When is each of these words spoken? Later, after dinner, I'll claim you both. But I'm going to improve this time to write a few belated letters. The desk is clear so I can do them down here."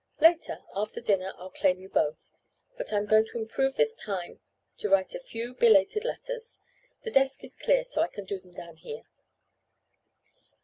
Later, 0.19 0.63
after 0.73 0.99
dinner, 0.99 1.33
I'll 1.37 1.51
claim 1.51 1.79
you 1.79 1.87
both. 1.87 2.31
But 2.75 2.91
I'm 2.91 3.05
going 3.05 3.27
to 3.27 3.37
improve 3.37 3.75
this 3.75 3.95
time 3.95 4.39
to 4.79 4.89
write 4.89 5.13
a 5.13 5.19
few 5.19 5.53
belated 5.53 6.03
letters. 6.05 6.57
The 7.03 7.11
desk 7.11 7.43
is 7.43 7.55
clear 7.55 7.83
so 7.83 8.01
I 8.01 8.07
can 8.07 8.25
do 8.25 8.39
them 8.39 8.53
down 8.55 8.77
here." 8.77 9.03